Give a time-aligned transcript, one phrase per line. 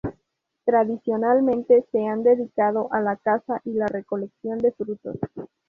[0.65, 5.17] Tradicionalmente se han dedicado a la caza y la recolección de frutos.